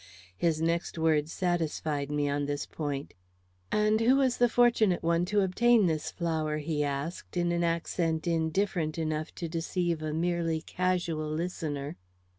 [0.35, 3.13] His next words satisfied me on this point.
[3.71, 8.25] "And who was the fortunate one to obtain this flower?" he asked, in an accent
[8.25, 11.97] indifferent enough to deceive a merely casual listener.